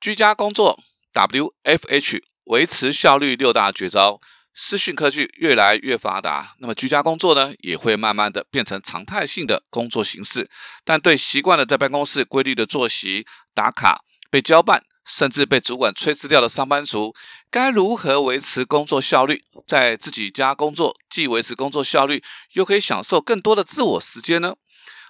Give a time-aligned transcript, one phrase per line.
[0.00, 4.18] 居家工作 WFH 维持效率六大绝招。
[4.52, 10.50] 视讯科技越来越发达，那么居家工作呢，也会慢慢的变成常态性的工作形式。
[10.84, 17.14] 但对习惯了在办公室规律的作息、打卡、被交办，甚至被主管催辞掉的上班族，
[17.48, 19.44] 该如何维持工作效率？
[19.66, 22.22] 在自己家工作，既维持工作效率，
[22.54, 24.56] 又可以享受更多的自我时间呢？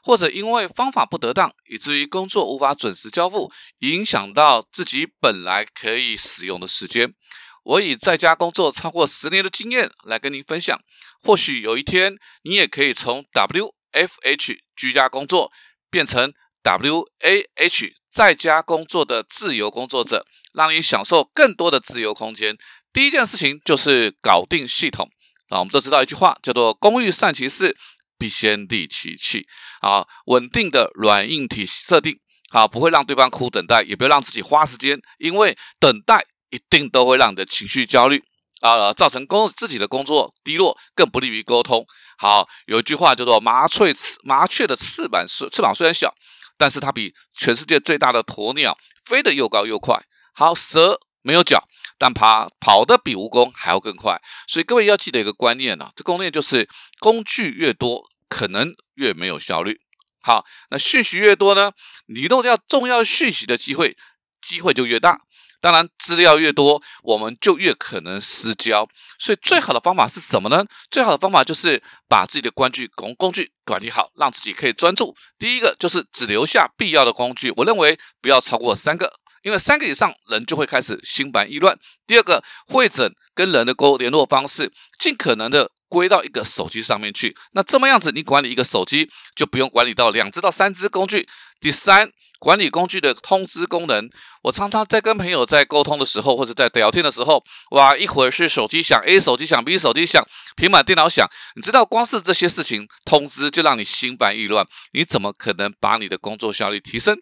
[0.02, 7.14] 或者因为方法不得当，以至于工作无法准时交付，影响到自己本来可以使用的时间？
[7.62, 10.80] 我以在家工作超过十年的经验来跟您分享，
[11.22, 15.52] 或许有一天你也可以从 WFH 居家工作
[15.90, 22.56] 变成 WAH 在家工作的自由工作者，让你享受更多的自由空间。
[22.92, 25.08] 第一件事情就是搞定系统
[25.50, 27.76] 啊，我们都知道一句话叫做“工欲善其事，
[28.20, 29.46] 必先利其器”。
[29.82, 32.20] 啊，稳定的软硬体设定，
[32.50, 36.26] 好，不会让对方苦等待，也不要让自己花时间，因为等待。
[36.52, 38.20] 一定都会让你的情绪焦虑
[38.60, 41.86] 啊，造成工自己的工作低落，更不利于沟通。
[42.18, 46.12] 好，有一句话叫做“麻雀翅麻雀的翅膀是翅膀虽然小，
[46.58, 49.96] 但是它比全世界最大的鸵鸟飞得又高又快。
[50.34, 51.62] 好，蛇没有脚，
[52.00, 54.18] 但爬跑得比蜈蚣还要更快。
[54.48, 56.66] 所以各位要记得一个观念呢，这观念就是
[56.98, 59.82] 工具越多，可能越没有效率。
[60.22, 61.72] 好，那讯息越多呢，
[62.06, 63.98] 你漏掉重要讯息的机会
[64.40, 65.20] 机会就越大。
[65.62, 68.88] 当然，资料越多，我们就越可能失焦。
[69.18, 70.64] 所以，最好的方法是什么呢？
[70.90, 75.14] 最好的方法就是把自己的工具工工具管理好，让自己可以专注。
[75.38, 81.78] 第一个就是只留下必要的工具，我认为不要超过三个，因为三个以上人就会开始心烦意乱。
[82.06, 87.36] 第二个，会诊跟人的沟联络方式，尽可能的归到一个手机上面去。
[87.52, 91.28] 那这么样子，你管理一个手机就不用管理到两只到三只工具。
[91.60, 92.10] 第三。
[92.40, 94.08] 管理工具的通知功能，
[94.44, 107.18] 我常常在跟朋友在沟通的时候，或者在聊天的时候，哇，一会儿是手机响，A 手机响，B 手机响，平板电脑响，你知道，光是这些事情通知就让你心烦意乱，你怎么可能把你的工作效率提升？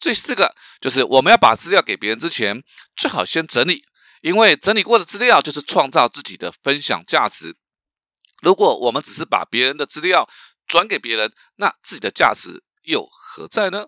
[0.00, 2.62] 第四个就是我们要把资料给别人之前，
[2.96, 3.84] 最好先整理，
[4.22, 7.56] 因为整理过的资料就是创造自己的分享价值。
[8.42, 10.28] 如果我们只是把别人的资料
[10.66, 13.84] 转给别人，那自己的价值又何在呢？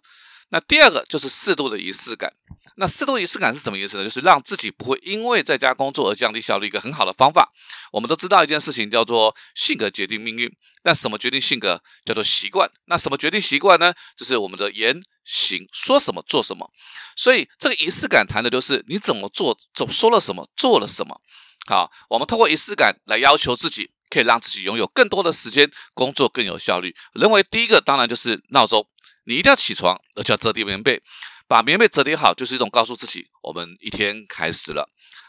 [0.52, 2.30] 那第二个就是适度的仪式感。
[2.76, 4.04] 那适度仪式感是什么意思呢？
[4.04, 6.66] 就是让自己不会因为在家工作而降低效率。
[6.66, 7.50] 一个很好的方法，
[7.90, 10.50] 我们都知道一件事情叫做性格决定命运。
[10.82, 11.82] 但什么决定性格？
[12.04, 12.70] 叫做习惯。
[12.86, 13.94] 那什么决定习惯呢？
[14.16, 16.70] 就是我们的言行，说什么做什么。
[17.16, 21.20] 所以这个仪式感谈的就是你怎么做，怎说了什么，做了什么。
[21.66, 26.94] 好，我们通过仪式感来要求自己，可以让自己拥有更多的时间工作更有效率。
[27.14, 28.86] 认为第一个当然就是闹钟。
[29.24, 31.00] 你一定要起床，而且要折叠棉被，
[31.46, 34.88] 把棉被折叠好，就是一种告诉自己，我们一天开始了。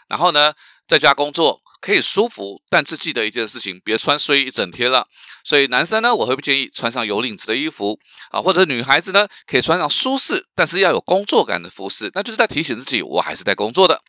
[0.10, 0.52] 然后呢，
[0.88, 5.08] 在家工作可以舒服，但是记得一件事情，别穿睡衣一整天了。
[5.44, 8.00] 所以男生呢，我会不建议穿上有领子的衣服
[8.32, 14.02] 啊，或者女孩子呢，可以穿上舒适但是要有工作感的服饰，那就是在提醒自己，我还是在工作的。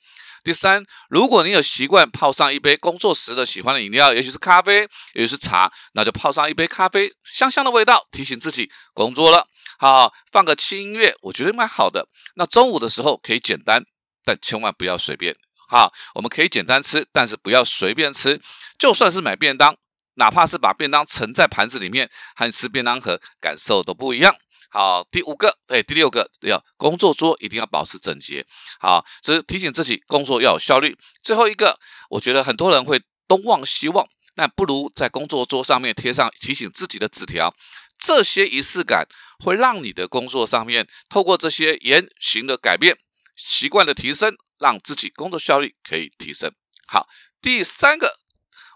[0.45, 4.83] 第三，如果你有习惯泡上一杯工作时的喜欢的饮料，也许是咖啡，
[5.15, 9.49] 也许是茶，那就泡上一杯咖啡，香香的味道，提醒自己工作了。
[9.79, 12.09] 好，放个轻音乐，我觉得蛮好的。
[12.35, 13.83] 那中午的时候可以简单，
[14.23, 15.35] 但千万不要随便。
[15.67, 18.39] 好，我们可以简单吃，但是不要随便吃。
[18.79, 19.75] 就算是买便当，
[20.17, 24.37] 哪怕是把便当盛在盘子里面，和吃便当盒感受都不一样。
[24.75, 28.45] 好，第五个，哎，第六个要工作桌一定要保持整洁。
[28.81, 30.99] 好，这是提醒自己工作要有效率。
[31.23, 31.79] 最后一个，
[32.11, 34.05] 我觉得很多人会东望西望，
[34.35, 37.55] 那不如在工作桌上面贴上提醒自己的纸条。
[37.97, 39.07] 这些仪式感
[39.39, 42.99] 会让你的工作上面透过这些言行的改变、
[43.37, 46.53] 习惯的提升，让自己工作效率可以提升。
[46.89, 47.07] 好，
[47.41, 48.19] 第三个，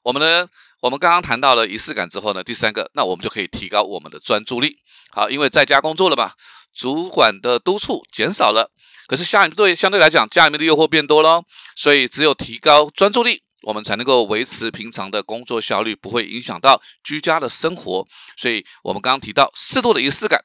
[0.04, 0.48] 我们呢？
[0.80, 4.76] 我们刚刚谈到了仪式感之后呢，第三个，那我们就可以提高我们的专注力。
[5.10, 6.32] 好，因为在家工作了嘛，
[6.74, 8.70] 主管的督促减少了，
[9.06, 11.42] 可是相对相对来讲，家里面的诱惑变多了，
[11.74, 18.06] 所以只有提高专注力，我们才能够维持平常的工作效率，不会影响到居家的生活。
[18.36, 20.40] 所以我们刚刚提到适度的仪式感。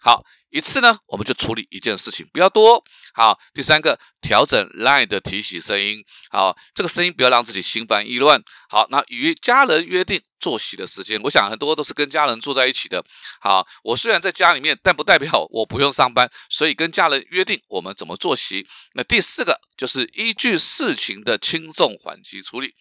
[0.00, 0.22] 好。
[0.50, 2.82] 一次呢，我们就处理一件事情，不要多。
[3.12, 6.02] 好，第三个，调整 LINE 的提醒声音。
[6.30, 8.42] 好，这个声音不要让自己心烦意乱。
[8.70, 13.04] 好，那与家人约定作息的时间，我想很多都是跟家人住在一起的。
[13.40, 18.66] 好，我虽然在家里面，但不代表我不用上班，所以跟家人约定我们怎么作息。
[18.94, 22.74] 那第四个就是依据事情的轻重缓急处理。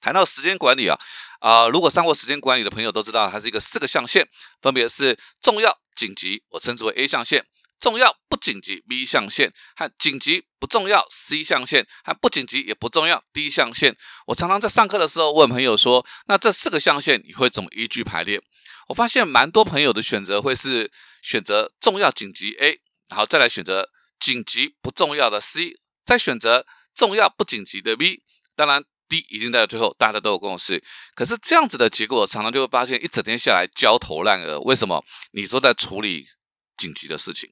[0.00, 0.98] 谈到时间管理啊，
[1.40, 4.28] 啊，如果上过时间管理的朋友都知道，它是一个四个象限，
[4.60, 5.78] 分别是重要。
[5.94, 7.42] 紧急，我称之为 A 象限；
[7.80, 13.96] 重要不紧急 B 象限和紧急不重要 C 象限和不紧急也不重要 D 象限。
[14.26, 18.42] 我常常在上课的时候问朋友说：“那这四个象限你会怎么依据排列？”
[18.88, 20.90] 我发现蛮多朋友的选择会是
[21.22, 23.88] 选择重要紧急 A，然后再来选择
[24.20, 28.22] 紧急不重要的 C，再选择重要不紧急的 B。
[28.54, 30.82] 当然 D 已经在最后，大家都有共识。
[31.14, 34.58] 可是这样子的结果，常常就会发现一整天下来焦头烂额。
[34.60, 35.04] 为什么？
[35.32, 36.26] 你都在处理
[36.76, 37.48] 紧急的事情。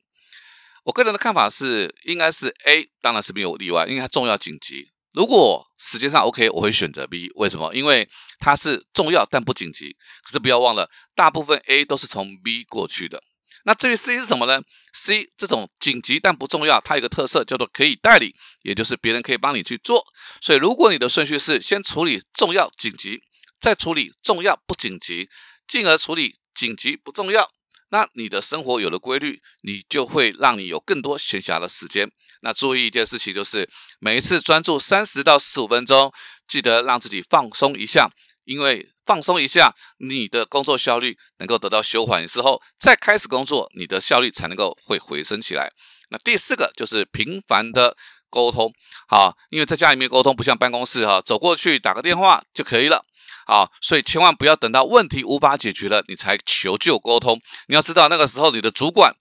[0.85, 4.91] 我个人的看法是，应该是 A，当然是没有例外，因为它重要紧急。
[5.13, 7.31] 如果时间上 OK，我会选择 B。
[7.37, 7.73] 为什么？
[7.75, 8.09] 因为
[8.39, 9.97] 它是重要但不紧急。
[10.25, 13.23] 可是不要忘了，大部分 A 都是从 B 过去的。
[13.65, 14.63] 那至于 C 是什么呢
[14.93, 20.05] ？C 这种紧急但不重要，它有个特色叫做可以代理，也就是别人可以帮你去做。
[20.41, 23.23] 所以如果你的顺序是先处理重要紧急，
[23.61, 25.29] 再处理重要不紧急，
[25.69, 27.51] 进而处理紧急不重要。
[27.91, 32.11] 那你的生活有了规律，你就会让你有更多闲暇的时间。
[32.41, 33.69] 那注意一件事情，就是
[34.01, 36.13] 每一次专注三十到十五分钟，
[36.49, 38.11] 记得让自己放松一下，
[38.45, 45.71] 因为放松一下，你的工作效率能够得到修缓之后，再开始工作，你的效率才能够会回升起来。
[46.11, 47.97] 那第四个就是频繁的
[48.31, 48.73] 沟通，
[49.09, 53.05] 好，因为在家里面沟通不像办公室哈，走过去打个电话就可以了。
[53.45, 57.41] 好，所以千万不要等到问题无法解决了，你才求救沟通。
[57.67, 59.13] 你要知道，那个时候你的主管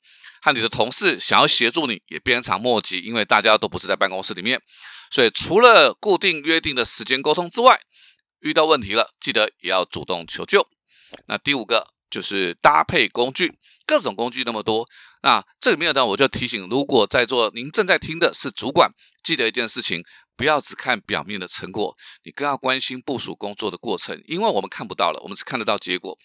[0.44, 4.62] 和你的同事想要协助你，也鞭长莫及，因为大家都不是在办公室里面。
[5.10, 7.78] 所以，除了固定约定的时间沟通之外，
[8.42, 10.68] 遇到问题了，记得也要主动求救。
[11.28, 14.88] 那第五个就是搭配工具，各种工具那么多。
[15.24, 18.92] 那这里面呢，我就提醒，如果在座您正在听的是主管，
[19.24, 20.04] 记得一件事情。
[20.38, 26.18] 不要只看表面的成果，你更要关心部署工作的过程，因为我们看不到了，我们只看得到结果。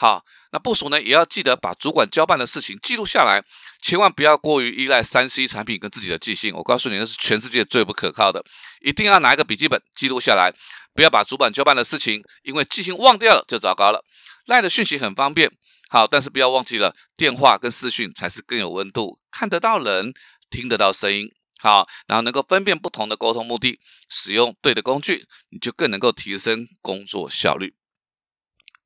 [0.00, 3.44] 好，那部署呢，也要记得把主管交办的事情记录下来，
[3.82, 6.54] 千万不要过于依赖三 C 产品跟自己的记性。
[6.56, 8.42] 我告诉你，那是全世界最不可靠的，
[8.80, 10.50] 一定要拿一个笔记本记录下来，
[10.94, 14.02] 不要把主管交办的事情因为记性忘掉了就糟糕了。
[14.46, 15.52] 赖的讯息很方便，
[15.90, 20.14] 好，但是不要忘记了电话跟视讯才是更有温度，看得到人，
[20.48, 21.30] 听得到声音。
[21.58, 27.74] 好，然后能够分辨不同的沟通目的，使用对的工具，你就更能够提升工作效率。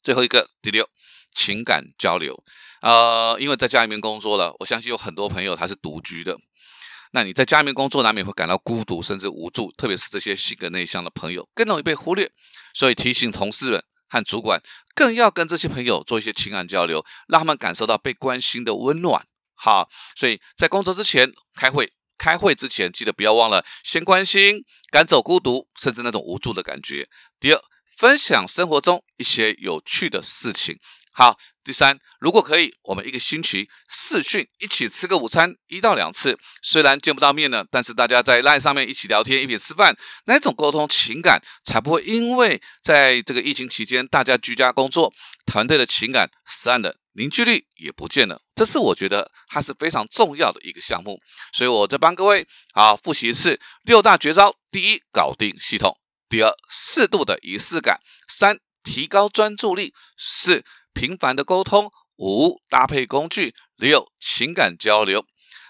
[0.03, 0.87] 最后一个第六，
[1.35, 2.43] 情感交流。
[2.81, 6.39] 呃，因为在家里面工作了，我相信有很多朋友他是独居的。
[7.13, 12.31] 那你在家里面工作，难免会感到孤独甚至无助，特别是这些性格内向的朋友，更容易被忽略。
[12.73, 14.61] 所以提醒同事们和主管，
[14.95, 19.27] 更要跟这些朋友做一些情感交流，让他们感受到被关心的温暖。
[19.55, 21.93] 好，所以在工作之前开会。
[22.17, 27.09] 开会之前，记得不要忘了先关心，赶走孤独，甚至那种无助的感觉。
[27.41, 27.61] 第二，
[27.97, 30.79] 分享生活中一些有趣的事情。
[31.17, 36.37] 好，第三，如果可以，我们一个星期视讯一起吃个午餐，一到两次。
[36.61, 45.13] 虽然见不到面呢，但是大家在 LINE 上面一起聊天，一起吃饭，那种沟通情感，才不会因为在这个疫情期间大家居家工作，
[45.47, 46.97] 团队的情感散了。
[47.13, 51.21] 凝聚力也不见了，这是我觉得它是非常重要的一个项目，
[51.53, 55.93] 所以我再帮各位啊复习一次六大绝招：第一，搞定系统；
[56.29, 60.65] 第二，适度的仪式感；三，提高专注力；四，
[60.95, 65.27] 频繁的沟通；五，搭配工具；六，情感交流。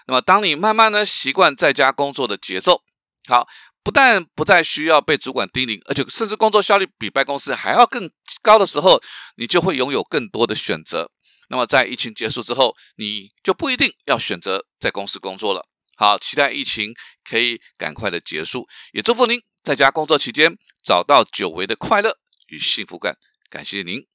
[0.07, 2.83] 那么，当你慢慢的习惯在家工作的节奏，
[3.27, 3.47] 好，
[3.83, 8.09] 不但不再需要被主管叮咛，而且甚至工作效率比办公室还要更
[8.41, 9.01] 高的时候，
[9.35, 11.11] 你就会拥有更多的选择。
[11.49, 15.67] 那么在疫情结束之后，你就不一定要选择在公司工作了。
[15.97, 22.17] 好，期待疫情可以赶快的结束，也祝福您在家工作期间找到久违的快乐
[22.47, 23.17] 与幸福感。
[23.49, 24.14] 感谢您。